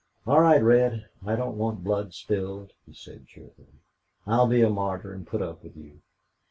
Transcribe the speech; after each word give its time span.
"All 0.25 0.41
right, 0.41 0.63
Red. 0.63 1.09
I 1.27 1.35
don't 1.35 1.59
want 1.59 1.83
blood 1.83 2.15
spilled," 2.15 2.73
he 2.87 2.93
said, 2.95 3.27
cheerfully. 3.27 3.83
"I'll 4.25 4.47
be 4.47 4.63
a 4.63 4.69
martyr 4.71 5.13
and 5.13 5.27
put 5.27 5.43
up 5.43 5.63
with 5.63 5.77
you.... 5.77 6.01